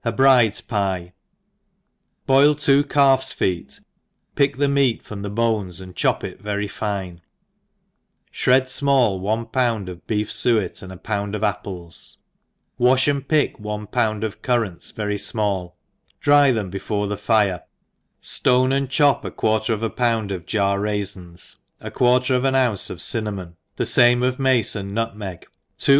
Bride's 0.15 0.61
Pye* 0.61 1.13
BOIL 2.25 2.55
two 2.55 2.83
calf's 2.83 3.33
feet, 3.33 3.79
pick 4.33 4.57
the 4.57 4.67
meat 4.67 5.03
fron* 5.03 5.21
the 5.21 5.29
b6iies« 5.29 5.79
and 5.79 5.95
chop 5.95 6.23
it 6.23 6.41
very 6.41 6.67
fine, 6.67 7.21
ihred 8.33 8.63
fmall 8.63 9.19
one 9.19 9.45
pound 9.45 9.89
of 9.89 10.07
beef 10.07 10.29
fuet, 10.31 10.81
and 10.81 10.91
a 10.91 10.97
pound 10.97 11.35
of 11.35 11.43
apples, 11.43 12.17
wa(h 12.79 13.05
9nd 13.07 13.27
pick 13.27 13.59
one 13.59 13.85
pound 13.85 14.23
of 14.23 14.41
currants 14.41 14.89
very 14.89 15.17
fmall, 15.17 15.73
dry 16.19 16.51
them 16.51 16.71
before 16.71 17.05
the 17.05 17.15
fire^ 17.15 17.61
Aone 18.23 18.73
and 18.75 18.89
chop 18.89 19.23
a 19.23 19.29
quarter 19.29 19.71
of 19.71 19.83
a 19.83 19.89
pound 19.91 20.31
of 20.31 20.47
jar 20.47 20.79
raifins, 20.79 21.57
a 21.79 21.91
quarter 21.91 22.33
of 22.33 22.43
an 22.43 22.55
ounce 22.55 22.89
of 22.89 23.03
cinnamon, 23.03 23.55
the 23.75 23.85
fame 23.85 24.23
of 24.23 24.39
mace 24.39 24.75
and 24.75 24.95
nutmeg, 24.95 25.45
two 25.77 25.89